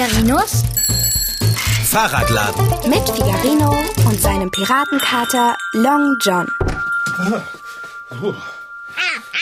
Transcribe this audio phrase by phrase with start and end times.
[0.00, 0.62] Figarinos
[1.84, 2.66] Fahrradladen.
[2.88, 3.70] mit Figarino
[4.06, 6.46] und seinem Piratenkater Long John.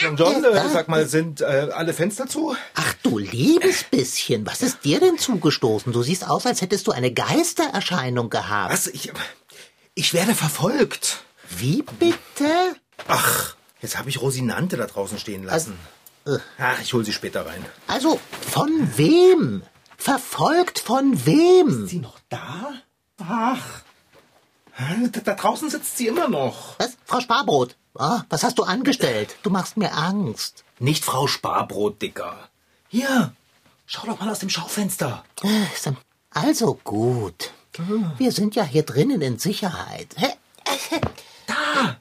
[0.01, 2.57] Long John, äh, sag mal, sind äh, alle Fenster zu?
[2.75, 5.93] Ach du liebes bisschen, was ist dir denn zugestoßen?
[5.93, 8.73] Du siehst aus, als hättest du eine Geistererscheinung gehabt.
[8.73, 8.87] Was?
[8.87, 9.13] Ich,
[9.95, 11.19] ich werde verfolgt.
[11.57, 12.75] Wie bitte?
[13.07, 15.79] Ach, jetzt habe ich Rosinante da draußen stehen lassen.
[16.57, 17.65] Ach, ich hol sie später rein.
[17.87, 18.19] Also,
[18.51, 19.63] von wem?
[19.99, 21.85] Verfolgt von wem?
[21.87, 22.73] Sie noch da?
[23.19, 23.81] Ach.
[25.11, 26.79] Da, da draußen sitzt sie immer noch.
[26.79, 26.97] Was?
[27.05, 27.75] Frau Sparbrot?
[27.95, 29.35] Ah, was hast du angestellt?
[29.43, 30.63] Du machst mir Angst.
[30.79, 32.47] Nicht Frau Sparbrot, Dicker.
[32.87, 33.33] Hier,
[33.85, 35.25] schau doch mal aus dem Schaufenster.
[35.43, 35.65] Äh,
[36.31, 37.51] Also gut.
[38.17, 40.15] Wir sind ja hier drinnen in Sicherheit.
[41.45, 41.97] Da,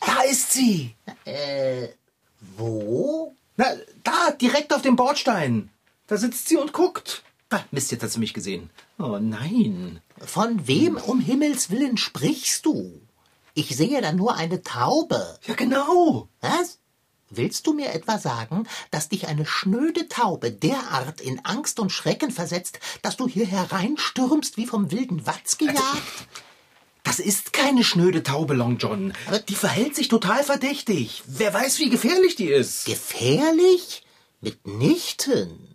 [0.00, 0.96] da ist sie.
[2.56, 3.34] Wo?
[3.56, 3.66] Na,
[4.02, 5.70] da, direkt auf dem Bordstein.
[6.08, 7.22] Da sitzt sie und guckt.
[7.56, 8.68] Ah, Mist, jetzt hat sie mich gesehen.
[8.98, 10.02] Oh nein.
[10.18, 13.00] Von wem um Himmels willen sprichst du?
[13.54, 15.38] Ich sehe da nur eine Taube.
[15.46, 16.28] Ja, genau.
[16.42, 16.80] Was?
[17.30, 22.30] Willst du mir etwa sagen, dass dich eine schnöde Taube derart in Angst und Schrecken
[22.30, 26.28] versetzt, dass du hier hereinstürmst wie vom wilden Watz gejagt?
[27.04, 29.14] Das ist keine schnöde Taube, Long John.
[29.48, 31.22] Die verhält sich total verdächtig.
[31.26, 32.84] Wer weiß, wie gefährlich die ist.
[32.84, 34.02] Gefährlich?
[34.42, 35.65] Mitnichten.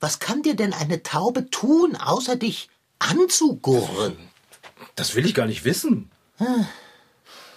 [0.00, 4.16] Was kann dir denn eine Taube tun, außer dich anzugurren?
[4.96, 6.10] Das will ich gar nicht wissen.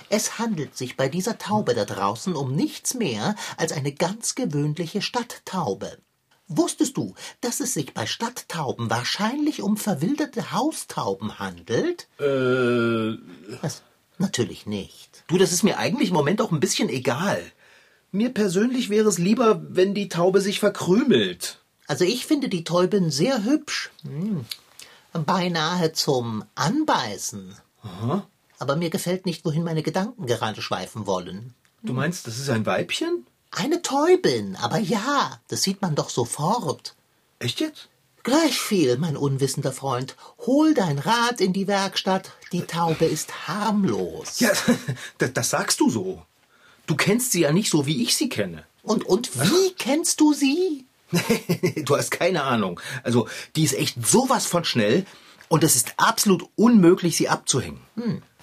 [0.09, 5.01] Es handelt sich bei dieser Taube da draußen um nichts mehr als eine ganz gewöhnliche
[5.01, 5.97] Stadttaube.
[6.47, 12.07] Wusstest du, dass es sich bei Stadttauben wahrscheinlich um verwilderte Haustauben handelt?
[12.19, 13.17] Äh,
[13.61, 13.81] Was?
[14.19, 15.23] Natürlich nicht.
[15.27, 17.41] du, das ist mir eigentlich im Moment auch ein bisschen egal.
[18.11, 21.62] Mir persönlich wäre es lieber, wenn die Taube sich verkrümelt.
[21.87, 23.91] Also ich finde die Täuben sehr hübsch.
[24.03, 24.45] Hm.
[25.13, 27.55] Beinahe zum Anbeißen.
[28.59, 31.53] Aber mir gefällt nicht, wohin meine Gedanken gerade schweifen wollen.
[31.83, 33.25] Du meinst, das ist ein Weibchen?
[33.51, 36.95] Eine Täubin, aber ja, das sieht man doch sofort.
[37.39, 37.89] Echt jetzt?
[38.23, 40.15] Gleich viel, mein unwissender Freund.
[40.45, 42.31] Hol dein Rad in die Werkstatt.
[42.53, 44.39] Die Taube ist harmlos.
[44.39, 44.51] Ja,
[45.17, 46.23] das, das sagst du so.
[46.87, 48.63] Du kennst sie ja nicht so, wie ich sie kenne.
[48.81, 50.85] Und, und wie kennst du sie?
[51.85, 52.79] du hast keine Ahnung.
[53.03, 55.05] Also, die ist echt sowas von schnell
[55.49, 57.79] und es ist absolut unmöglich, sie abzuhängen.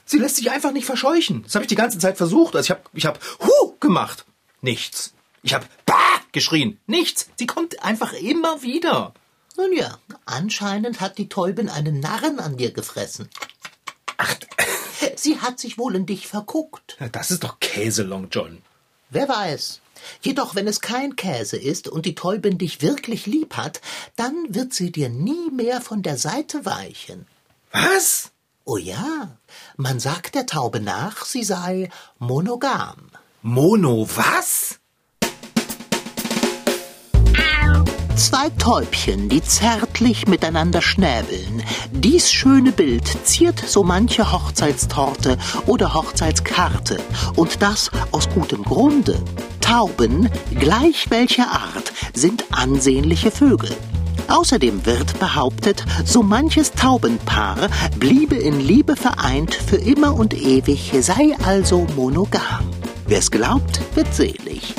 [0.04, 1.42] Sie lässt sich einfach nicht verscheuchen.
[1.44, 2.56] Das habe ich die ganze Zeit versucht.
[2.56, 4.26] Also ich habe ich hab Hu gemacht.
[4.60, 5.14] Nichts.
[5.42, 5.96] Ich habe Bah
[6.32, 6.78] geschrien.
[6.86, 7.28] Nichts.
[7.36, 9.14] Sie kommt einfach immer wieder.
[9.56, 13.28] Nun ja, anscheinend hat die Täubin einen Narren an dir gefressen.
[14.16, 14.34] Ach,
[15.16, 16.96] Sie hat sich wohl in dich verguckt.
[17.12, 18.62] das ist doch Käse, Long John.
[19.10, 19.80] Wer weiß.
[20.22, 23.80] Jedoch, wenn es kein Käse ist und die Täubin dich wirklich lieb hat,
[24.16, 27.26] dann wird sie dir nie mehr von der Seite weichen.
[27.72, 28.30] Was?
[28.64, 29.36] Oh ja,
[29.76, 33.10] man sagt der Taube nach, sie sei monogam.
[33.42, 34.78] Mono, was?
[38.16, 41.62] Zwei Täubchen, die zärtlich miteinander schnäbeln.
[41.90, 46.98] Dies schöne Bild ziert so manche Hochzeitstorte oder Hochzeitskarte.
[47.36, 49.22] Und das aus gutem Grunde.
[49.60, 50.28] Tauben,
[50.58, 53.70] gleich welcher Art, sind ansehnliche Vögel.
[54.28, 57.68] Außerdem wird behauptet, so manches Taubenpaar
[57.98, 62.70] bliebe in Liebe vereint für immer und ewig, sei also monogam.
[63.06, 64.74] Wer's glaubt, wird selig.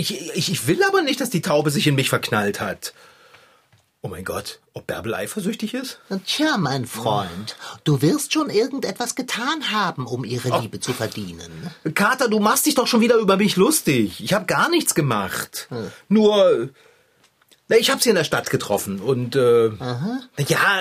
[0.00, 2.94] Ich, ich, ich will aber nicht, dass die Taube sich in mich verknallt hat.
[4.00, 6.00] Oh mein Gott, ob Bärbel eifersüchtig ist?
[6.24, 11.50] Tja, mein Freund, du wirst schon irgendetwas getan haben, um ihre Liebe zu verdienen.
[11.94, 14.24] Kater, du machst dich doch schon wieder über mich lustig.
[14.24, 15.68] Ich habe gar nichts gemacht.
[16.08, 16.70] Nur,
[17.68, 19.66] na, ich habe sie in der Stadt getroffen und äh,
[20.48, 20.80] ja,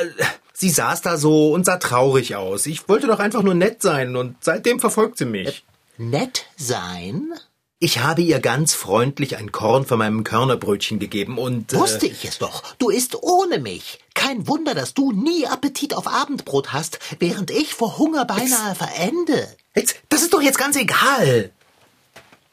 [0.54, 2.66] sie saß da so und sah traurig aus.
[2.68, 5.66] Ich wollte doch einfach nur nett sein und seitdem verfolgt sie mich.
[5.98, 7.34] Nett sein?
[7.82, 12.26] Ich habe ihr ganz freundlich ein Korn von meinem Körnerbrötchen gegeben und äh, Wusste ich
[12.26, 12.76] es doch.
[12.78, 14.00] Du isst ohne mich.
[14.14, 19.48] Kein Wunder, dass du nie Appetit auf Abendbrot hast, während ich vor Hunger beinahe verende.
[19.76, 21.52] jetzt, das ist doch jetzt ganz egal.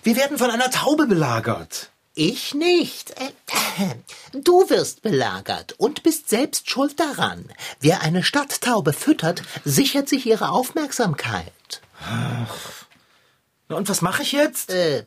[0.05, 1.91] Wir werden von einer Taube belagert.
[2.15, 3.11] Ich nicht.
[3.21, 3.33] Äh,
[3.83, 3.95] äh,
[4.33, 7.51] Du wirst belagert und bist selbst schuld daran.
[7.81, 11.53] Wer eine Stadttaube füttert, sichert sich ihre Aufmerksamkeit.
[13.69, 14.71] Na, und was mache ich jetzt?
[14.71, 15.05] Äh,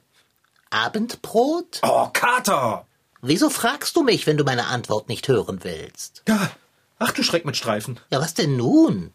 [0.69, 1.79] Abendbrot?
[1.83, 2.85] Oh, Kater!
[3.21, 6.23] Wieso fragst du mich, wenn du meine Antwort nicht hören willst?
[6.27, 6.51] Ja,
[6.99, 7.99] ach du Schreck mit Streifen.
[8.11, 9.11] Ja, was denn nun?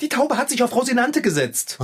[0.00, 1.78] Die Taube hat sich auf Rosinante gesetzt.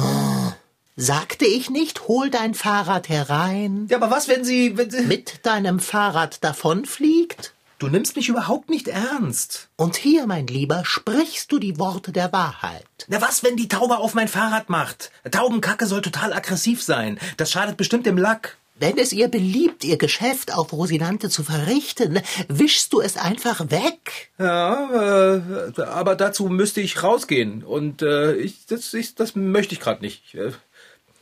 [0.96, 3.88] Sagte ich nicht, hol dein Fahrrad herein?
[3.90, 5.02] Ja, aber was, wenn sie, wenn sie...
[5.02, 7.52] Mit deinem Fahrrad davonfliegt?
[7.80, 9.68] Du nimmst mich überhaupt nicht ernst.
[9.76, 12.86] Und hier, mein Lieber, sprichst du die Worte der Wahrheit.
[13.08, 15.10] Na was, wenn die Taube auf mein Fahrrad macht?
[15.28, 17.18] Taubenkacke soll total aggressiv sein.
[17.36, 18.56] Das schadet bestimmt dem Lack.
[18.76, 24.32] Wenn es ihr beliebt, ihr Geschäft auf Rosinante zu verrichten, wischst du es einfach weg.
[24.38, 27.62] Ja, äh, aber dazu müsste ich rausgehen.
[27.62, 30.34] Und äh, ich, das, ich, das möchte ich gerade nicht.
[30.34, 30.52] Äh,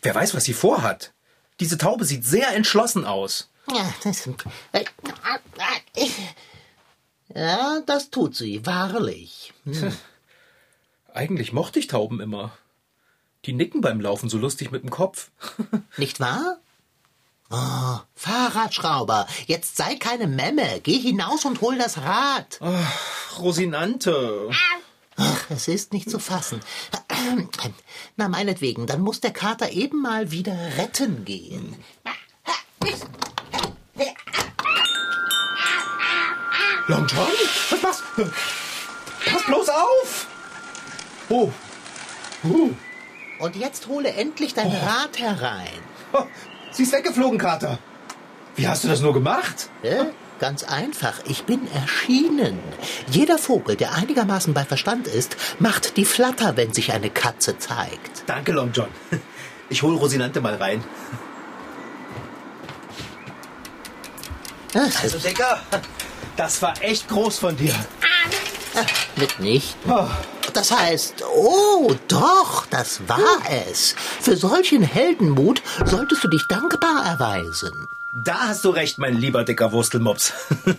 [0.01, 1.13] wer weiß, was sie vorhat.
[1.61, 3.51] Diese Taube sieht sehr entschlossen aus.
[3.71, 4.27] Ja, das,
[4.73, 4.85] äh,
[7.35, 9.53] ja, das tut sie, wahrlich.
[9.65, 9.93] Hm.
[11.13, 12.57] Eigentlich mochte ich Tauben immer.
[13.45, 15.31] Die nicken beim Laufen so lustig mit dem Kopf.
[15.99, 16.59] Nicht wahr?
[17.55, 20.81] Oh, Fahrradschrauber, jetzt sei keine Memme.
[20.83, 22.59] Geh hinaus und hol das Rad.
[22.63, 24.49] Ach, Rosinante.
[25.17, 26.61] Ach, es ist nicht zu fassen.
[28.17, 31.77] Na, meinetwegen, dann muss der Kater eben mal wieder retten gehen.
[36.89, 37.29] Long John?
[37.71, 38.31] Was machst du?
[39.31, 40.27] Pass bloß auf!
[41.29, 41.51] Oh.
[42.45, 42.71] Uh.
[43.39, 45.81] Und jetzt hole endlich dein Rad herein.
[46.73, 47.79] Sie ist weggeflogen, Kater.
[48.57, 49.69] Wie hast du das nur gemacht?
[49.83, 50.07] Ja,
[50.41, 51.21] ganz einfach.
[51.27, 52.59] Ich bin erschienen.
[53.11, 58.25] Jeder Vogel, der einigermaßen bei Verstand ist, macht die Flatter, wenn sich eine Katze zeigt.
[58.27, 58.89] Danke, Long John.
[59.69, 60.83] Ich hol Rosinante mal rein.
[64.75, 65.61] Ach, Also, Decker,
[66.37, 67.75] das war echt groß von dir.
[69.17, 69.91] mitnichten.
[69.91, 70.07] Oh.
[70.55, 73.39] Das heißt, oh, doch, das war
[73.71, 73.95] es.
[74.21, 77.73] Für solchen Heldenmut solltest du dich dankbar erweisen.
[78.25, 80.33] Da hast du recht, mein lieber dicker Wurstelmops.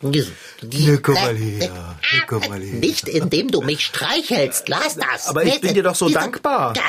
[0.00, 2.74] Na, komm mal her, na, komm mal her.
[2.74, 5.28] Nicht indem du mich streichelst, lass das.
[5.28, 6.74] Aber ich bin dir doch so Diese- dankbar.
[6.76, 6.82] Ja,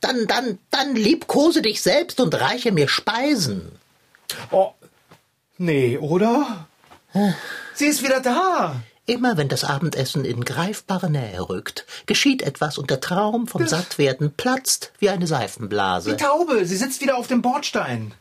[0.00, 3.72] Dann, dann, dann liebkose dich selbst und reiche mir Speisen.
[4.52, 4.70] Oh.
[5.58, 6.66] Nee, oder?
[7.74, 8.76] Sie ist wieder da.
[9.06, 14.32] Immer wenn das Abendessen in greifbare Nähe rückt, geschieht etwas und der Traum vom Sattwerden
[14.32, 16.16] platzt wie eine Die Seifenblase.
[16.16, 18.12] Taube, sie sitzt wieder auf dem Bordstein.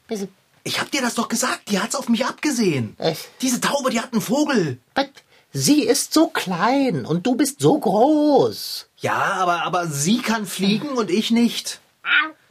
[0.64, 2.96] Ich hab dir das doch gesagt, die hat's auf mich abgesehen.
[3.00, 3.28] Echt?
[3.42, 4.78] Diese Taube, die hat einen Vogel.
[4.94, 5.08] Was?
[5.52, 8.88] Sie ist so klein und du bist so groß.
[8.98, 11.80] Ja, aber, aber sie kann fliegen und ich nicht.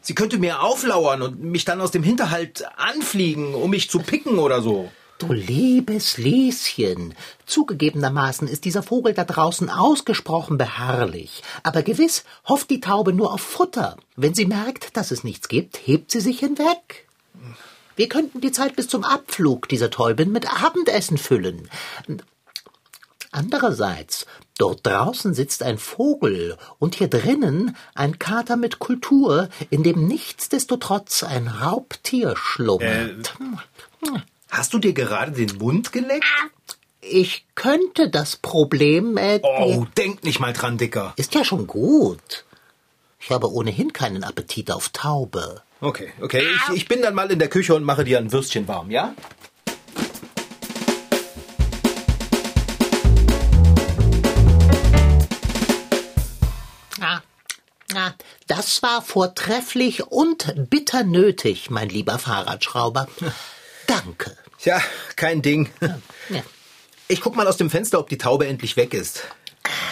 [0.01, 4.39] Sie könnte mir auflauern und mich dann aus dem Hinterhalt anfliegen, um mich zu picken
[4.39, 4.91] oder so.
[5.26, 7.15] Du liebes Lieschen,
[7.47, 11.43] zugegebenermaßen ist dieser Vogel da draußen ausgesprochen beharrlich.
[11.62, 13.97] Aber gewiss hofft die Taube nur auf Futter.
[14.17, 17.09] Wenn sie merkt, dass es nichts gibt, hebt sie sich hinweg.
[17.97, 21.71] Wir könnten die Zeit bis zum Abflug dieser Täubin mit Abendessen füllen.
[23.31, 24.26] Andererseits,
[24.59, 31.23] dort draußen sitzt ein Vogel und hier drinnen ein Kater mit Kultur, in dem nichtsdestotrotz
[31.23, 33.35] ein Raubtier schlummert.
[34.55, 36.25] Hast du dir gerade den Mund geleckt?
[37.01, 39.17] Ich könnte das Problem.
[39.17, 41.12] Äh, Oh, denk nicht mal dran, Dicker.
[41.17, 42.45] Ist ja schon gut.
[43.19, 45.62] Ich habe ohnehin keinen Appetit auf Taube.
[45.81, 46.45] Okay, okay.
[46.69, 49.17] Ich, ich bin dann mal in der Küche und mache dir ein Würstchen warm, ja?
[57.00, 57.21] Ah,
[57.95, 58.12] ah,
[58.47, 63.09] das war vortrefflich und bitter nötig, mein lieber Fahrradschrauber.
[63.87, 64.37] Danke.
[64.64, 64.80] Tja,
[65.16, 65.68] kein Ding.
[66.30, 66.42] Ja.
[67.06, 69.25] Ich guck mal aus dem Fenster, ob die Taube endlich weg ist.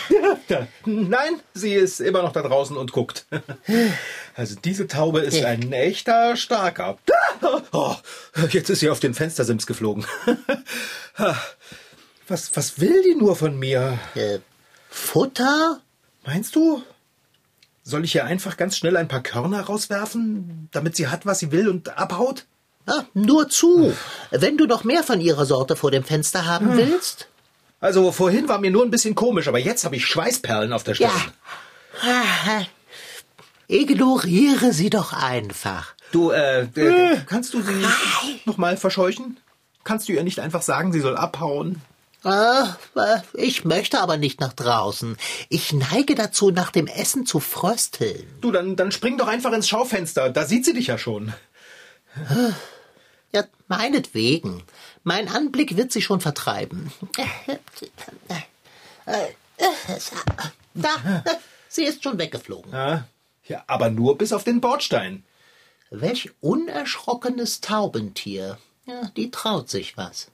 [0.86, 3.26] Nein, sie ist immer noch da draußen und guckt.
[4.34, 6.96] Also diese Taube ist ein echter Starker.
[7.72, 7.94] Oh,
[8.48, 10.06] jetzt ist sie auf den Fenstersims geflogen.
[12.28, 13.98] Was, was will die nur von mir?
[14.14, 14.38] Äh,
[14.88, 15.82] Futter?
[16.24, 16.82] Meinst du?
[17.82, 21.52] Soll ich ihr einfach ganz schnell ein paar Körner rauswerfen, damit sie hat, was sie
[21.52, 22.46] will und abhaut?
[22.86, 23.94] Ah, nur zu.
[24.30, 27.28] Wenn du noch mehr von ihrer Sorte vor dem Fenster haben willst.
[27.80, 30.94] Also vorhin war mir nur ein bisschen komisch, aber jetzt habe ich Schweißperlen auf der
[30.94, 31.10] Stirn.
[32.02, 32.22] Ja.
[32.56, 32.64] Ah,
[33.68, 35.94] Ignoriere sie doch einfach.
[36.10, 37.72] Du, äh, äh, kannst du sie
[38.44, 39.38] noch mal verscheuchen?
[39.84, 41.80] Kannst du ihr nicht einfach sagen, sie soll abhauen?
[42.24, 45.16] Ah, äh, ich möchte aber nicht nach draußen.
[45.48, 48.24] Ich neige dazu, nach dem Essen zu frösteln.
[48.40, 50.30] Du, dann, dann spring doch einfach ins Schaufenster.
[50.30, 51.32] Da sieht sie dich ja schon.
[53.32, 54.62] Ja, meinetwegen.
[55.04, 56.92] Mein Anblick wird sie schon vertreiben.
[60.74, 61.24] Da,
[61.68, 62.72] sie ist schon weggeflogen.
[62.72, 63.06] Ja,
[63.44, 65.24] ja, aber nur bis auf den Bordstein.
[65.90, 68.58] Welch unerschrockenes Taubentier.
[68.86, 70.30] Ja, die traut sich was.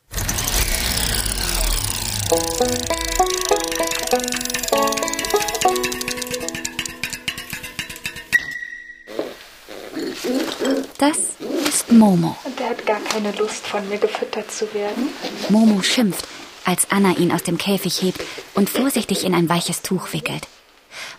[10.99, 11.37] Das
[11.69, 12.37] ist Momo.
[12.45, 15.09] Und er hat gar keine Lust, von mir gefüttert zu werden.
[15.49, 16.27] Momo schimpft.
[16.69, 18.21] als Anna ihn aus dem Käfig hebt
[18.55, 20.47] und vorsichtig in ein weiches Tuch wickelt.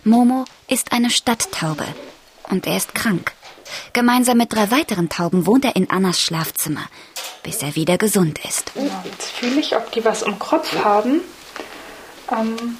[0.04, 1.86] Momo ist eine Stadttaube
[2.48, 3.32] und er ist krank.
[3.92, 6.84] Gemeinsam mit drei weiteren Tauben wohnt er in Annas Schlafzimmer,
[7.42, 8.70] bis er wieder gesund ist.
[8.76, 11.20] Ja, jetzt fühle ich, ob die was im Kopf haben.
[12.30, 12.78] Ähm,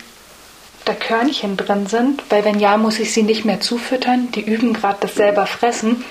[0.85, 4.31] da Körnchen drin sind, weil wenn ja, muss ich sie nicht mehr zufüttern.
[4.33, 6.05] Die üben gerade das selber fressen.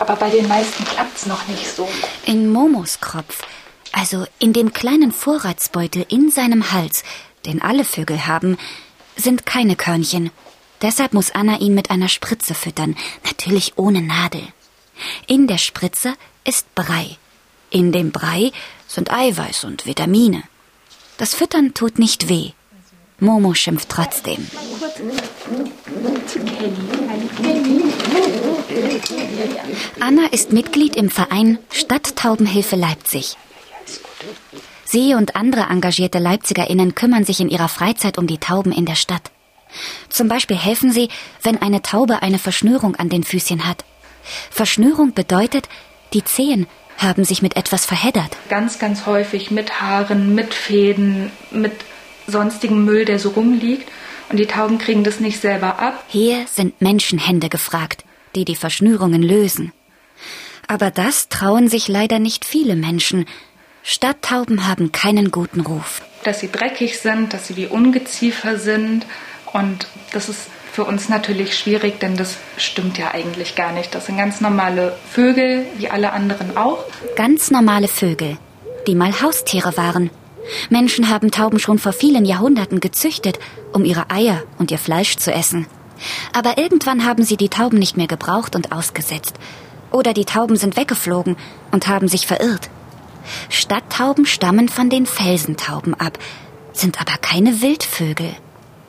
[0.00, 1.86] Aber bei den meisten klappt es noch nicht so.
[2.24, 3.42] In Momos Kopf,
[3.92, 7.04] also in dem kleinen Vorratsbeutel in seinem Hals,
[7.44, 8.56] den alle Vögel haben,
[9.16, 10.30] sind keine Körnchen.
[10.80, 14.42] Deshalb muss Anna ihn mit einer Spritze füttern, natürlich ohne Nadel.
[15.26, 16.14] In der Spritze
[16.44, 17.18] ist Brei.
[17.68, 18.52] In dem Brei
[18.88, 20.42] sind Eiweiß und Vitamine.
[21.18, 22.52] Das Füttern tut nicht weh.
[23.18, 24.46] Momo schimpft trotzdem.
[30.00, 33.36] Anna ist Mitglied im Verein Stadttaubenhilfe Leipzig.
[34.84, 38.96] Sie und andere engagierte LeipzigerInnen kümmern sich in ihrer Freizeit um die Tauben in der
[38.96, 39.30] Stadt.
[40.08, 41.08] Zum Beispiel helfen sie,
[41.42, 43.84] wenn eine Taube eine Verschnürung an den Füßchen hat.
[44.50, 45.68] Verschnürung bedeutet,
[46.12, 46.66] die Zehen
[46.98, 48.36] haben sich mit etwas verheddert.
[48.48, 51.72] Ganz, ganz häufig mit Haaren, mit Fäden, mit
[52.26, 53.88] sonstigem Müll, der so rumliegt.
[54.30, 56.04] Und die Tauben kriegen das nicht selber ab.
[56.08, 58.04] Hier sind Menschenhände gefragt,
[58.36, 59.72] die die Verschnürungen lösen.
[60.68, 63.26] Aber das trauen sich leider nicht viele Menschen.
[63.82, 66.02] Stadttauben haben keinen guten Ruf.
[66.22, 69.04] Dass sie dreckig sind, dass sie wie Ungeziefer sind.
[69.52, 73.92] Und das ist für uns natürlich schwierig, denn das stimmt ja eigentlich gar nicht.
[73.96, 76.84] Das sind ganz normale Vögel, wie alle anderen auch.
[77.16, 78.38] Ganz normale Vögel,
[78.86, 80.10] die mal Haustiere waren.
[80.68, 83.38] Menschen haben Tauben schon vor vielen Jahrhunderten gezüchtet,
[83.72, 85.66] um ihre Eier und ihr Fleisch zu essen.
[86.32, 89.34] Aber irgendwann haben sie die Tauben nicht mehr gebraucht und ausgesetzt.
[89.90, 91.36] Oder die Tauben sind weggeflogen
[91.72, 92.70] und haben sich verirrt.
[93.48, 96.18] Stadttauben stammen von den Felsentauben ab,
[96.72, 98.34] sind aber keine Wildvögel.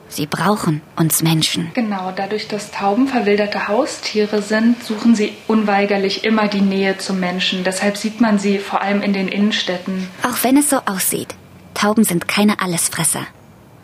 [0.08, 1.70] Sie brauchen uns Menschen.
[1.72, 7.64] Genau, dadurch, dass Tauben verwilderte Haustiere sind, suchen sie unweigerlich immer die Nähe zum Menschen.
[7.64, 10.06] Deshalb sieht man sie vor allem in den Innenstädten.
[10.22, 11.34] Auch wenn es so aussieht,
[11.74, 13.26] Tauben sind keine Allesfresser.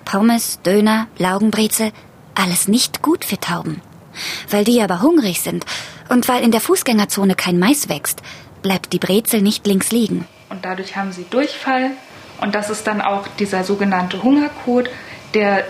[0.04, 1.92] Pommes, Döner, Laugenbrezel,
[2.34, 3.82] alles nicht gut für Tauben.
[4.50, 5.64] Weil die aber hungrig sind
[6.08, 8.22] und weil in der Fußgängerzone kein Mais wächst,
[8.62, 10.26] bleibt die Brezel nicht links liegen.
[10.48, 11.90] Und dadurch haben sie Durchfall.
[12.40, 14.88] Und das ist dann auch dieser sogenannte Hungerkot,
[15.34, 15.66] der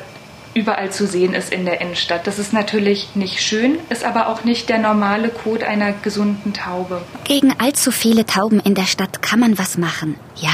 [0.54, 2.26] überall zu sehen ist in der Innenstadt.
[2.26, 7.02] Das ist natürlich nicht schön, ist aber auch nicht der normale Kot einer gesunden Taube.
[7.25, 10.50] Gegen allzu viele Tauben in der Stadt kann man was machen, ja.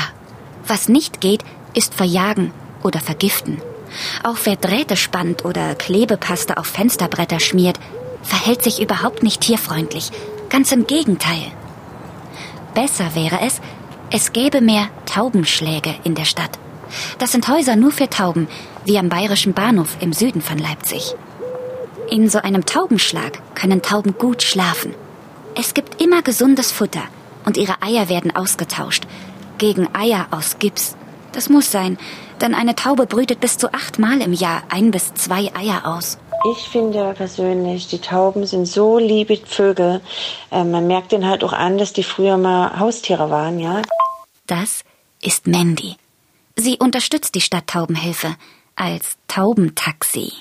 [0.66, 1.44] Was nicht geht,
[1.74, 2.52] ist verjagen
[2.82, 3.60] oder vergiften.
[4.22, 7.78] Auch wer Drähte spannt oder Klebepaste auf Fensterbretter schmiert,
[8.22, 10.10] verhält sich überhaupt nicht tierfreundlich.
[10.48, 11.52] Ganz im Gegenteil.
[12.74, 13.60] Besser wäre es,
[14.10, 16.58] es gäbe mehr Taubenschläge in der Stadt.
[17.18, 18.48] Das sind Häuser nur für Tauben,
[18.84, 21.14] wie am Bayerischen Bahnhof im Süden von Leipzig.
[22.10, 24.94] In so einem Taubenschlag können Tauben gut schlafen.
[25.56, 27.02] Es gibt immer gesundes Futter
[27.44, 29.04] und ihre Eier werden ausgetauscht
[29.58, 30.96] gegen Eier aus Gips.
[31.34, 31.98] Das muss sein,
[32.40, 36.16] denn eine Taube brütet bis zu achtmal im Jahr ein bis zwei Eier aus.
[36.52, 40.00] Ich finde persönlich, die Tauben sind so liebe Vögel.
[40.52, 43.82] Äh, man merkt ihnen halt auch an, dass die früher mal Haustiere waren, ja.
[44.46, 44.84] Das
[45.22, 45.96] ist Mandy.
[46.54, 48.36] Sie unterstützt die Stadttaubenhilfe
[48.76, 50.32] als Taubentaxi.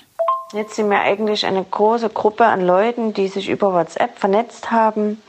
[0.53, 5.21] Jetzt sind wir eigentlich eine große Gruppe an Leuten, die sich über WhatsApp vernetzt haben.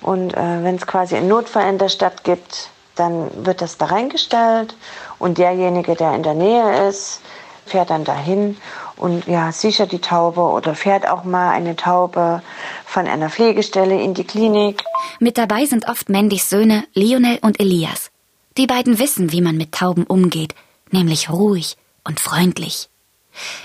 [0.00, 3.86] Und äh, wenn es quasi einen Notfall in der Stadt gibt, dann wird das da
[3.86, 4.74] reingestellt
[5.18, 7.20] und derjenige, der in der Nähe ist,
[7.64, 8.56] fährt dann dahin
[8.96, 12.42] und ja, sichert die Taube oder fährt auch mal eine Taube
[12.84, 14.82] von einer Pflegestelle in die Klinik.
[15.20, 18.10] Mit dabei sind oft Mandys Söhne Lionel und Elias.
[18.56, 20.54] Die beiden wissen, wie man mit Tauben umgeht,
[20.90, 22.88] nämlich ruhig und freundlich.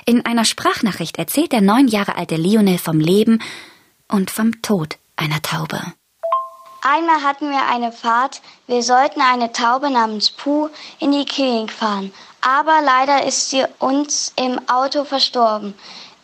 [0.06, 3.42] In einer Sprachnachricht erzählt der neun Jahre alte Lionel vom Leben
[4.10, 5.80] und vom Tod einer Taube.
[6.82, 8.42] Einmal hatten wir eine Fahrt.
[8.66, 10.70] Wir sollten eine Taube namens Puh
[11.00, 12.12] in die Klinik fahren.
[12.42, 15.76] Aber leider ist sie uns im Auto verstorben.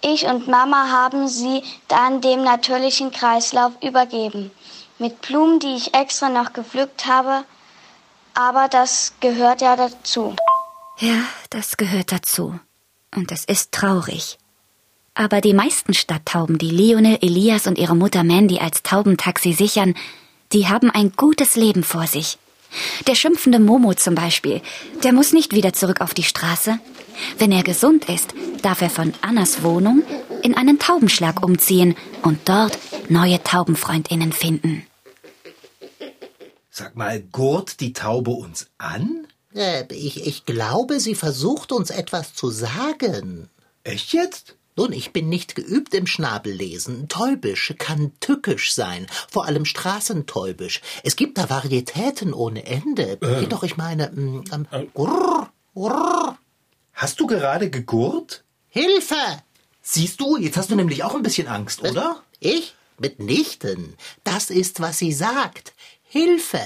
[0.01, 4.51] Ich und Mama haben sie dann dem natürlichen Kreislauf übergeben.
[4.97, 7.43] Mit Blumen, die ich extra noch gepflückt habe.
[8.33, 10.35] Aber das gehört ja dazu.
[10.97, 12.59] Ja, das gehört dazu.
[13.15, 14.39] Und es ist traurig.
[15.13, 19.95] Aber die meisten Stadttauben, die Lionel, Elias und ihre Mutter Mandy als Taubentaxi sichern,
[20.53, 22.37] die haben ein gutes Leben vor sich.
[23.07, 24.61] Der schimpfende Momo zum Beispiel,
[25.03, 26.79] der muss nicht wieder zurück auf die Straße.
[27.37, 30.03] Wenn er gesund ist, darf er von Annas Wohnung
[30.43, 32.77] in einen Taubenschlag umziehen und dort
[33.09, 34.85] neue Taubenfreundinnen finden.
[36.69, 39.25] Sag mal, gurt die Taube uns an?
[39.55, 43.49] Äh, ich, ich glaube, sie versucht uns etwas zu sagen.
[43.83, 44.56] Echt jetzt?
[44.77, 47.09] Nun, ich bin nicht geübt im Schnabellesen.
[47.09, 50.81] Täubisch kann tückisch sein, vor allem Straßentäubisch.
[51.03, 53.17] Es gibt da Varietäten ohne Ende.
[53.41, 56.37] Jedoch, ich meine, mm, ähm, grrr, grrr.
[56.93, 58.43] Hast du gerade gegurrt?
[58.69, 59.15] Hilfe!
[59.81, 62.21] Siehst du, jetzt hast du nämlich auch ein bisschen Angst, oder?
[62.39, 62.75] Ich?
[62.99, 63.95] Mitnichten.
[64.23, 65.73] Das ist, was sie sagt.
[66.03, 66.61] Hilfe!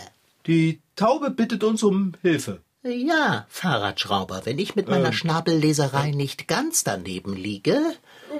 [0.47, 2.61] Die Taube bittet uns um Hilfe.
[2.83, 7.79] Ja, Fahrradschrauber, wenn ich mit meiner Schnabelleserei nicht ganz daneben liege,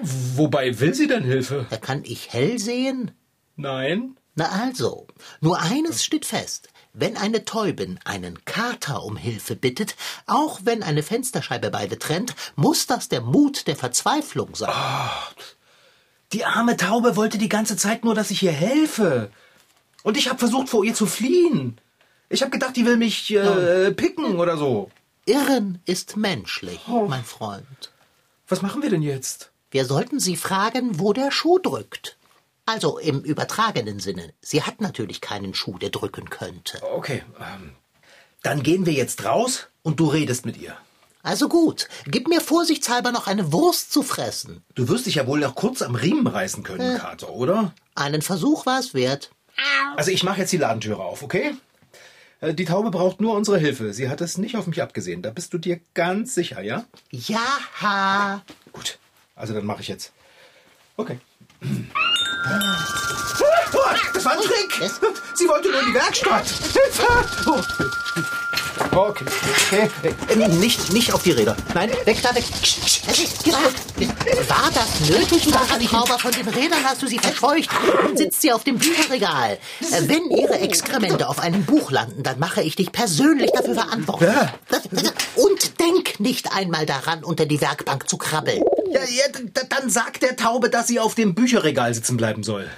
[0.02, 1.68] Wobei will sie denn Hilfe?
[1.70, 3.12] da kann ich hell sehen.
[3.56, 4.18] Nein.
[4.34, 5.06] Na also,
[5.42, 6.70] nur eines steht fest.
[6.94, 9.96] Wenn eine Täubin einen Kater um Hilfe bittet,
[10.26, 14.74] auch wenn eine Fensterscheibe beide trennt, muss das der Mut der Verzweiflung sein.
[16.34, 19.30] Die arme Taube wollte die ganze Zeit nur, dass ich ihr helfe.
[20.04, 21.80] Und ich habe versucht, vor ihr zu fliehen.
[22.32, 24.90] Ich habe gedacht, die will mich äh, picken oder so.
[25.26, 27.92] Irren ist menschlich, mein Freund.
[28.48, 29.52] Was machen wir denn jetzt?
[29.70, 32.18] Wir sollten sie fragen, wo der Schuh drückt.
[32.66, 34.34] Also im übertragenen Sinne.
[34.42, 36.82] Sie hat natürlich keinen Schuh, der drücken könnte.
[36.94, 37.74] Okay, ähm,
[38.44, 40.76] dann gehen wir jetzt raus und du redest mit ihr.
[41.24, 44.64] Also gut, gib mir vorsichtshalber noch eine Wurst zu fressen.
[44.74, 47.74] Du wirst dich ja wohl noch kurz am Riemen reißen können, Kater, oder?
[47.94, 49.32] Einen Versuch war es wert.
[49.96, 51.56] Also ich mache jetzt die Ladentüre auf, okay?
[52.42, 53.94] Äh, Die Taube braucht nur unsere Hilfe.
[53.94, 55.22] Sie hat es nicht auf mich abgesehen.
[55.22, 56.84] Da bist du dir ganz sicher, ja?
[57.12, 58.42] Ja,
[58.74, 59.00] Gut.
[59.36, 60.12] Also dann mache ich jetzt.
[60.98, 61.20] Okay.
[63.74, 63.78] Oh,
[64.14, 64.82] das war ein Trick!
[64.82, 65.00] Es-
[65.36, 66.46] Sie wollte nur in die Werkstatt!
[66.48, 67.08] Hilfe!
[67.48, 67.62] Oh.
[68.94, 69.26] Okay,
[69.72, 69.90] okay.
[70.30, 71.56] Äh, Nicht, nicht auf die Räder.
[71.74, 72.44] Nein, weg da, weg.
[74.50, 76.20] War das nötig, Fahrradschrauber?
[76.20, 77.70] Von den Rädern hast du sie verscheucht.
[78.04, 79.58] Nun sitzt sie auf dem Bücherregal.
[79.80, 84.30] Äh, Wenn ihre Exkremente auf einem Buch landen, dann mache ich dich persönlich dafür verantwortlich.
[85.36, 88.62] Und denk nicht einmal daran, unter die Werkbank zu krabbeln.
[88.92, 89.24] Ja, ja,
[89.70, 92.70] dann sag der Taube, dass sie auf dem Bücherregal sitzen bleiben soll.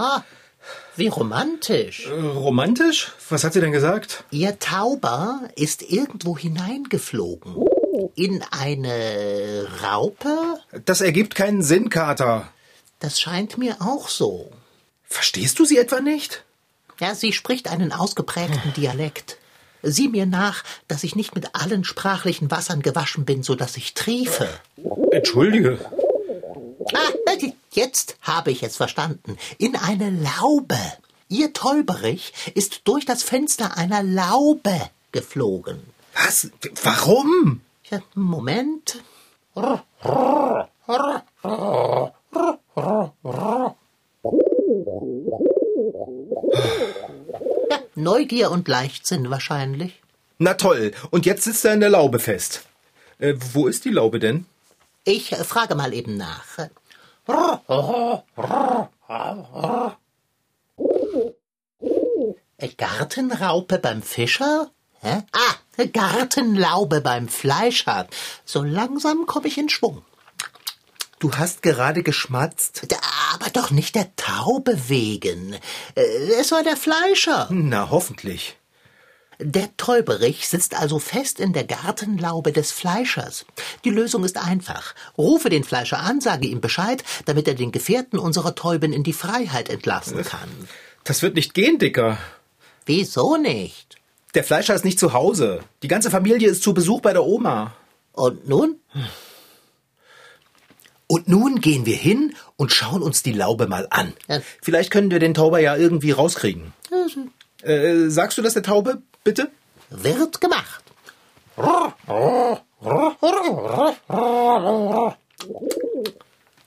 [0.00, 0.24] Ah,
[0.96, 2.06] wie romantisch.
[2.06, 3.12] Äh, romantisch?
[3.28, 4.24] Was hat sie denn gesagt?
[4.30, 7.54] Ihr Tauber ist irgendwo hineingeflogen.
[8.14, 10.58] In eine Raupe?
[10.86, 12.48] Das ergibt keinen Sinn, Kater.
[12.98, 14.50] Das scheint mir auch so.
[15.04, 16.44] Verstehst du sie etwa nicht?
[16.98, 19.36] Ja, sie spricht einen ausgeprägten Dialekt.
[19.82, 23.92] Sieh mir nach, dass ich nicht mit allen sprachlichen Wassern gewaschen bin, so dass ich
[23.92, 24.48] triefe.
[25.10, 25.78] Entschuldige.
[26.94, 27.10] Ah,
[27.72, 29.36] jetzt habe ich es verstanden.
[29.58, 30.78] In eine Laube.
[31.28, 35.82] Ihr Täuberich ist durch das Fenster einer Laube geflogen.
[36.14, 36.50] Was?
[36.82, 37.60] Warum?
[37.90, 39.02] Ja, Moment.
[39.54, 39.84] Ja,
[47.94, 50.00] Neugier und Leichtsinn wahrscheinlich.
[50.38, 50.92] Na toll.
[51.10, 52.62] Und jetzt sitzt er in der Laube fest.
[53.18, 54.46] Äh, wo ist die Laube denn?
[55.04, 56.58] Ich äh, frage mal eben nach.
[62.76, 64.70] Gartenraupe beim Fischer?
[65.02, 65.22] Hä?
[65.32, 68.06] Ah, Gartenlaube beim Fleischer.
[68.44, 70.02] So langsam komme ich in Schwung.
[71.18, 72.86] Du hast gerade geschmatzt.
[73.34, 75.54] Aber doch nicht der Taube wegen.
[75.94, 76.02] Äh,
[76.40, 77.46] Es war der Fleischer.
[77.50, 78.56] Na, hoffentlich.
[79.42, 83.46] Der Täuberich sitzt also fest in der Gartenlaube des Fleischers.
[83.84, 84.94] Die Lösung ist einfach.
[85.16, 89.14] Rufe den Fleischer an, sage ihm Bescheid, damit er den Gefährten unserer Täuben in die
[89.14, 90.50] Freiheit entlassen kann.
[91.04, 92.18] Das wird nicht gehen, Dicker.
[92.84, 93.96] Wieso nicht?
[94.34, 95.60] Der Fleischer ist nicht zu Hause.
[95.82, 97.74] Die ganze Familie ist zu Besuch bei der Oma.
[98.12, 98.76] Und nun?
[101.06, 104.12] Und nun gehen wir hin und schauen uns die Laube mal an.
[104.28, 104.42] Ja.
[104.60, 106.74] Vielleicht können wir den Tauber ja irgendwie rauskriegen.
[107.62, 109.50] Äh, sagst du das der Taube, bitte?
[109.90, 110.84] Wird gemacht.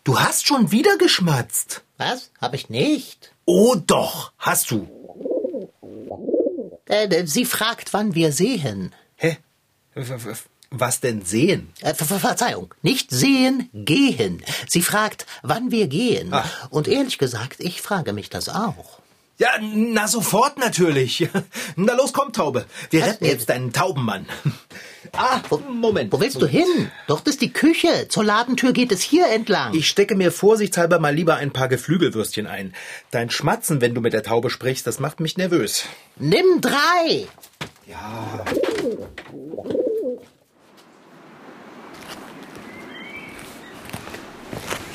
[0.03, 1.81] Du hast schon wieder geschmatzt.
[1.97, 2.31] Was?
[2.41, 3.31] Hab ich nicht.
[3.45, 4.87] Oh doch, hast du.
[6.85, 8.93] Äh, sie fragt, wann wir sehen.
[9.15, 9.37] Hä?
[10.75, 11.71] Was denn sehen?
[11.81, 14.43] Äh, Ver Ver Verzeihung, nicht sehen, gehen.
[14.67, 16.33] Sie fragt, wann wir gehen.
[16.33, 16.45] Ah.
[16.71, 18.99] Und ehrlich gesagt, ich frage mich das auch.
[19.39, 21.27] Ja, na sofort natürlich.
[21.75, 22.65] Na los, komm, Taube.
[22.91, 23.09] Wir Was?
[23.09, 24.25] retten jetzt deinen Taubenmann.
[25.15, 26.11] Ah, Moment.
[26.11, 26.89] Wo willst du hin?
[27.05, 28.07] Dort ist die Küche.
[28.09, 29.75] Zur Ladentür geht es hier entlang.
[29.75, 32.73] Ich stecke mir vorsichtshalber mal lieber ein paar Geflügelwürstchen ein.
[33.11, 35.83] Dein Schmatzen, wenn du mit der Taube sprichst, das macht mich nervös.
[36.15, 37.27] Nimm drei.
[37.85, 38.43] Ja.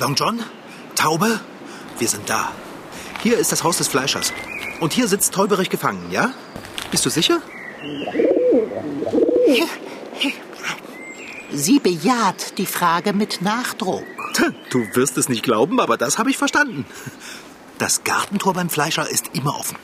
[0.01, 0.43] Long John?
[0.97, 1.39] Taube?
[1.99, 2.51] Wir sind da.
[3.23, 4.33] Hier ist das Haus des Fleischers.
[4.81, 6.33] Und hier sitzt Täuberich gefangen, ja?
[6.91, 7.41] Bist du sicher?
[11.51, 14.05] Sie bejaht die Frage mit Nachdruck.
[14.71, 16.87] Du wirst es nicht glauben, aber das habe ich verstanden.
[17.79, 19.77] Das Gartentor beim Fleischer ist immer offen.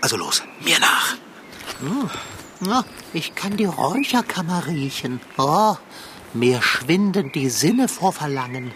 [0.00, 1.16] Also los, mir nach.
[2.64, 5.20] Oh, ich kann die Räucherkammer riechen.
[5.36, 5.76] Oh,
[6.32, 8.72] mir schwinden die Sinne vor Verlangen.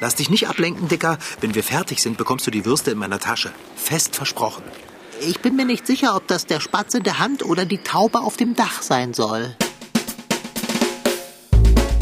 [0.00, 1.18] Lass dich nicht ablenken, Dicker.
[1.40, 3.52] Wenn wir fertig sind, bekommst du die Würste in meiner Tasche.
[3.76, 4.62] Fest versprochen.
[5.20, 8.20] Ich bin mir nicht sicher, ob das der Spatz in der Hand oder die Taube
[8.20, 9.54] auf dem Dach sein soll.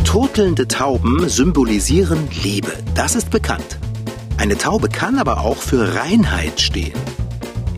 [0.04, 2.72] Turtelnde Tauben symbolisieren Liebe.
[2.94, 3.78] Das ist bekannt.
[4.38, 6.98] Eine Taube kann aber auch für Reinheit stehen.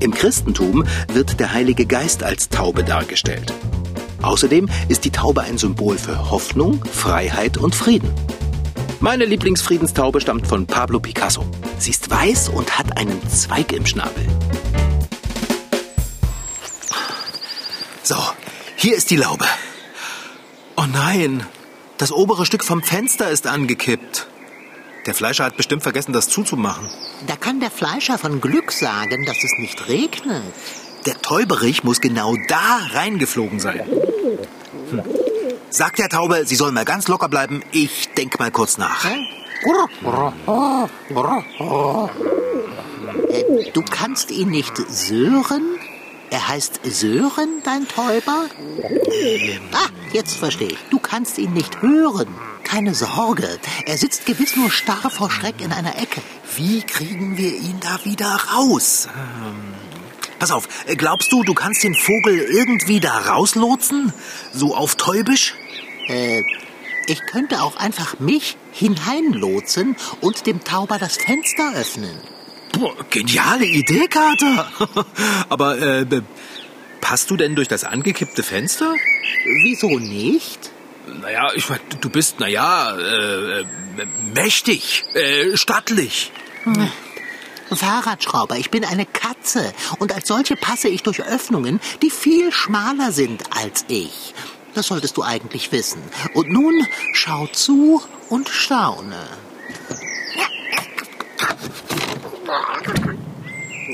[0.01, 3.53] Im Christentum wird der Heilige Geist als Taube dargestellt.
[4.23, 8.11] Außerdem ist die Taube ein Symbol für Hoffnung, Freiheit und Frieden.
[9.03, 11.45] Meine Lieblingsfriedenstaube stammt von Pablo Picasso.
[11.77, 14.25] Sie ist weiß und hat einen Zweig im Schnabel.
[18.05, 18.15] So,
[18.77, 19.45] hier ist die Laube.
[20.77, 21.45] Oh nein,
[21.99, 24.29] das obere Stück vom Fenster ist angekippt.
[25.07, 26.89] Der Fleischer hat bestimmt vergessen, das zuzumachen.
[27.27, 30.45] Da kann der Fleischer von Glück sagen, dass es nicht regnet.
[31.07, 33.85] Der Täuberich muss genau da reingeflogen sein.
[34.91, 35.22] Hm.
[35.75, 37.63] Sag der Taube, sie soll mal ganz locker bleiben.
[37.73, 39.07] Ich denk mal kurz nach.
[39.07, 39.17] Äh,
[43.73, 45.63] Du kannst ihn nicht sören?
[46.31, 48.47] Er heißt Sören, dein Täuber?
[49.73, 50.79] Ah, jetzt verstehe ich.
[50.91, 52.29] Du kannst ihn nicht hören.
[52.65, 56.21] Keine Sorge, er sitzt gewiss nur starr vor Schreck in einer Ecke.
[56.57, 59.09] Wie kriegen wir ihn da wieder raus?
[59.15, 59.75] Ähm,
[60.39, 64.13] pass auf, glaubst du, du kannst den Vogel irgendwie da rauslotsen?
[64.53, 65.55] So auf Täubisch?
[66.13, 66.45] Äh,
[67.07, 72.17] ich könnte auch einfach mich hineinlotsen und dem Tauber das Fenster öffnen.
[72.73, 74.71] Boah, geniale Idee, Kater.
[75.49, 76.07] Aber äh,
[77.01, 78.95] passt du denn durch das angekippte Fenster?
[79.65, 80.71] Wieso nicht?
[81.21, 83.67] Naja, ich meine, du bist, naja, äh, äh,
[84.35, 86.31] mächtig, äh, stattlich.
[86.65, 86.89] Hm.
[87.75, 93.13] Fahrradschrauber, ich bin eine Katze und als solche passe ich durch Öffnungen, die viel schmaler
[93.13, 94.35] sind als ich.
[94.75, 96.03] Das solltest du eigentlich wissen.
[96.35, 99.27] Und nun schau zu und staune.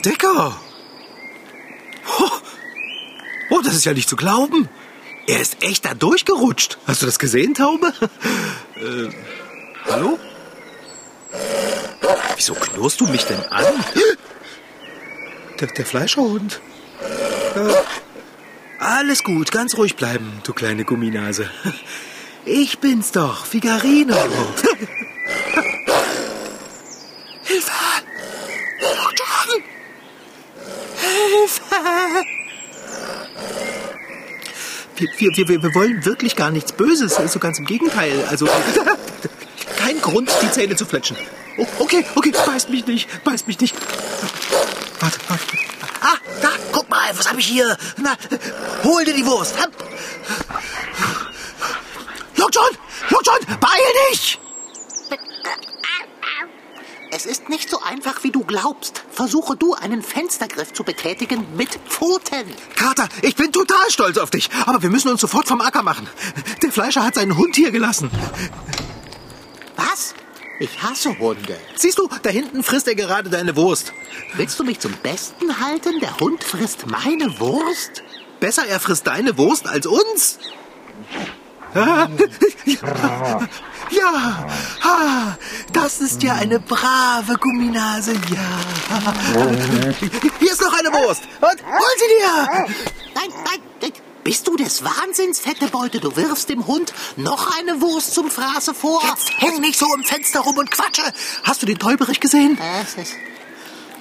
[0.04, 0.60] Dicker!
[2.20, 2.30] Oh,
[3.50, 4.68] oh, das ist ja nicht zu glauben.
[5.26, 6.78] Er ist echt da durchgerutscht.
[6.86, 7.92] Hast du das gesehen, Taube?
[8.76, 9.10] äh,
[9.86, 10.18] hallo?
[12.36, 13.64] Wieso knurrst du mich denn an?
[15.60, 16.60] Der, der Fleischerhund.
[17.56, 17.82] Ja.
[18.90, 21.50] Alles gut, ganz ruhig bleiben, du kleine Gumminase.
[22.46, 24.16] Ich bin's doch, Figarino.
[27.42, 27.70] Hilfe!
[28.80, 29.62] John!
[30.96, 31.64] Hilfe!
[34.96, 38.24] Wir, wir, wir, wir wollen wirklich gar nichts Böses, so ganz im Gegenteil.
[38.30, 38.48] Also
[39.76, 41.18] kein Grund, die Zähne zu fletschen.
[41.58, 43.76] Oh, okay, okay, beißt mich nicht, beißt mich nicht.
[44.98, 45.77] Warte, warte.
[46.10, 47.76] Ah, da, guck mal, was habe ich hier?
[47.98, 48.16] Na,
[48.82, 49.54] hol dir die Wurst.
[52.36, 52.78] Look John,
[53.10, 53.24] Look
[53.60, 54.40] beeil dich!
[57.10, 59.02] Es ist nicht so einfach, wie du glaubst.
[59.10, 62.44] Versuche du, einen Fenstergriff zu betätigen mit Pfoten.
[62.74, 64.48] Kater, ich bin total stolz auf dich.
[64.66, 66.08] Aber wir müssen uns sofort vom Acker machen.
[66.62, 68.10] Der Fleischer hat seinen Hund hier gelassen.
[70.60, 71.56] Ich hasse Hunde.
[71.76, 73.92] Siehst du, da hinten frisst er gerade deine Wurst.
[74.34, 76.00] Willst du mich zum Besten halten?
[76.00, 78.02] Der Hund frisst meine Wurst?
[78.40, 80.38] Besser, er frisst deine Wurst als uns?
[83.90, 84.46] Ja,
[84.84, 85.38] ja,
[85.72, 89.40] das ist ja eine brave Gumminase, ja.
[90.38, 91.22] Hier ist noch eine Wurst.
[91.40, 92.66] Und hol sie dir.
[93.14, 93.92] Nein, nein,
[94.28, 96.00] bist du des Wahnsinns, fette Beute?
[96.00, 99.02] Du wirfst dem Hund noch eine Wurst zum Fraße vor?
[99.08, 101.00] Jetzt häng nicht so im Fenster rum und quatsche.
[101.44, 102.58] Hast du den Täuberich gesehen?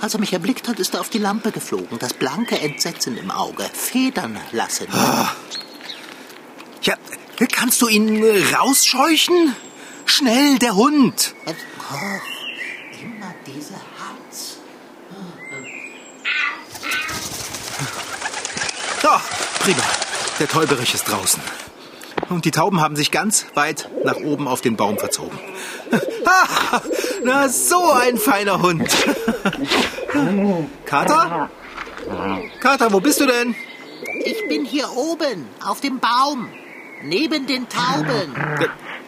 [0.02, 1.98] Als er mich erblickt hat, ist er auf die Lampe geflogen.
[2.00, 3.70] Das blanke Entsetzen im Auge.
[3.74, 4.88] Federn lassen.
[4.92, 5.32] Ah.
[6.82, 6.96] Ja,
[7.54, 9.56] Kannst du ihn äh, rausscheuchen?
[10.04, 11.36] Schnell, der Hund!
[11.46, 11.54] Oh,
[13.02, 14.58] immer diese Hatz.
[19.06, 19.20] Oh,
[19.60, 19.84] prima.
[20.40, 21.42] Der Täuberich ist draußen.
[22.30, 25.38] Und die Tauben haben sich ganz weit nach oben auf den Baum verzogen.
[26.30, 26.82] Ah,
[27.24, 28.86] na, so ein feiner Hund.
[30.86, 31.50] Kater?
[32.60, 33.56] Kater, wo bist du denn?
[34.26, 36.50] Ich bin hier oben, auf dem Baum.
[37.02, 38.36] Neben den Tauben.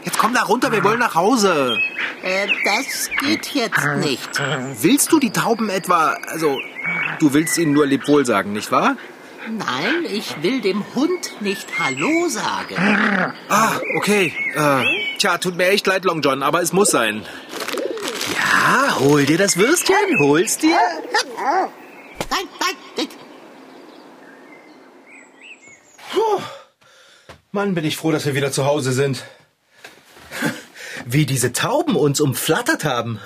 [0.05, 1.77] Jetzt komm da runter, wir wollen nach Hause.
[2.23, 4.41] Äh, das geht jetzt nicht.
[4.79, 6.57] Willst du die Tauben etwa, also,
[7.19, 8.95] du willst ihnen nur Lebwohl sagen, nicht wahr?
[9.57, 12.75] Nein, ich will dem Hund nicht Hallo sagen.
[13.49, 14.33] Ah, okay.
[14.55, 17.25] Äh, tja, tut mir echt leid, Long John, aber es muss sein.
[18.33, 20.77] Ja, hol dir das Würstchen, hol's dir.
[21.11, 21.69] Nein,
[22.29, 23.07] nein, nein.
[27.51, 29.23] Mann, bin ich froh, dass wir wieder zu Hause sind.
[31.05, 33.19] Wie diese Tauben uns umflattert haben.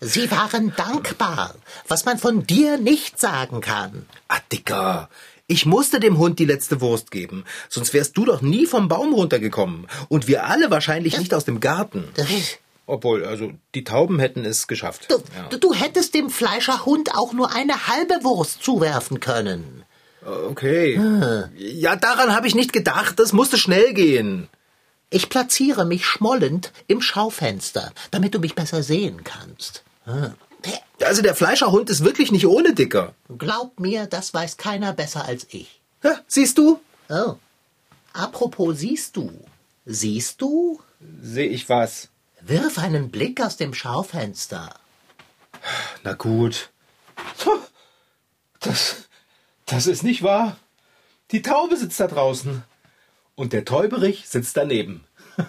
[0.00, 1.54] Sie waren dankbar,
[1.86, 4.06] was man von dir nicht sagen kann.
[4.28, 5.08] Ah, Dicker.
[5.48, 9.14] Ich musste dem Hund die letzte Wurst geben, sonst wärst du doch nie vom Baum
[9.14, 9.86] runtergekommen.
[10.08, 12.04] Und wir alle wahrscheinlich nicht aus dem Garten.
[12.86, 15.06] Obwohl, also die Tauben hätten es geschafft.
[15.08, 15.56] Du, Ja.
[15.56, 19.84] du, hättest dem Fleischerhund auch nur eine halbe Wurst zuwerfen können.
[20.48, 21.00] Okay.
[21.56, 23.18] Ja, daran habe ich nicht gedacht.
[23.18, 24.48] Das musste schnell gehen.
[25.10, 29.84] Ich platziere mich schmollend im Schaufenster, damit du mich besser sehen kannst.
[30.04, 30.30] Ah.
[31.04, 33.14] Also der Fleischerhund ist wirklich nicht ohne Dicker.
[33.38, 35.80] Glaub mir, das weiß keiner besser als ich.
[36.02, 36.80] Ja, siehst du?
[37.08, 37.34] Oh.
[38.12, 39.30] Apropos siehst du.
[39.84, 40.80] Siehst du?
[41.22, 42.08] Sehe ich was.
[42.40, 44.74] Wirf einen Blick aus dem Schaufenster.
[46.02, 46.70] Na gut.
[48.60, 48.96] Das,
[49.66, 50.56] das ist nicht wahr.
[51.30, 52.62] Die Taube sitzt da draußen.
[53.34, 55.04] Und der Täuberich sitzt daneben.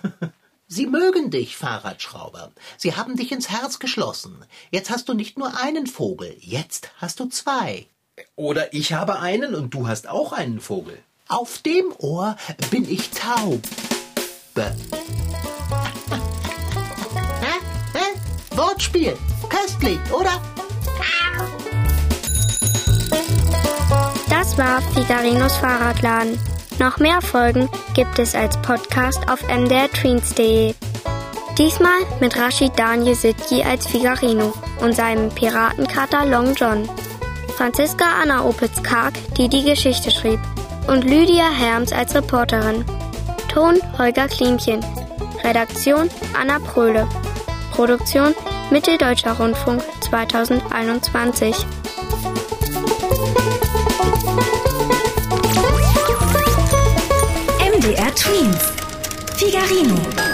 [0.67, 2.51] Sie mögen dich, Fahrradschrauber.
[2.77, 4.45] Sie haben dich ins Herz geschlossen.
[4.69, 7.87] Jetzt hast du nicht nur einen Vogel, jetzt hast du zwei.
[8.35, 10.99] Oder ich habe einen und du hast auch einen Vogel.
[11.29, 12.35] Auf dem Ohr
[12.69, 13.61] bin ich taub.
[18.51, 19.17] Wortspiel.
[19.49, 20.41] Köstlich, oder?
[24.29, 26.37] Das war Figarinos Fahrradladen.
[26.79, 30.75] Noch mehr Folgen gibt es als Podcast auf mdrtweens.de.
[31.57, 36.87] Diesmal mit Rashid Daniel Sidki als Figarino und seinem Piratenkater Long John.
[37.55, 40.39] Franziska Anna Opitz-Karg, die die Geschichte schrieb.
[40.87, 42.85] Und Lydia Herms als Reporterin.
[43.49, 44.85] Ton Holger Klimchen.
[45.43, 47.07] Redaktion Anna Pröhle.
[47.71, 48.35] Produktion
[48.69, 51.55] Mitteldeutscher Rundfunk 2021.
[59.35, 60.26] Figarino.